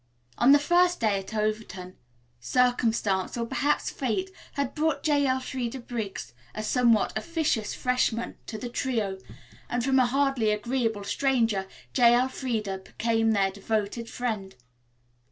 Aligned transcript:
On 0.39 0.51
their 0.51 0.59
first 0.59 0.99
day 0.99 1.19
at 1.19 1.35
Overton 1.35 1.95
circumstance, 2.39 3.37
or 3.37 3.45
perhaps 3.45 3.91
fate, 3.91 4.31
had 4.53 4.73
brought 4.73 5.03
J. 5.03 5.27
Elfreda 5.27 5.77
Briggs, 5.79 6.33
a 6.55 6.63
somewhat 6.63 7.15
officious 7.15 7.75
freshman, 7.75 8.35
to 8.47 8.57
the 8.57 8.67
trio, 8.67 9.19
and 9.69 9.83
from 9.83 9.99
a 9.99 10.07
hardly 10.07 10.49
agreeable 10.49 11.03
stranger 11.03 11.67
J. 11.93 12.15
Elfreda 12.15 12.79
became 12.79 13.33
their 13.33 13.51
devoted 13.51 14.09
friend. 14.09 14.55